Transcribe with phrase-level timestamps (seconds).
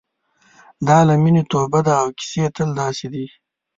[0.87, 3.25] دا له مینې توبه ده او کیسې تل داسې دي.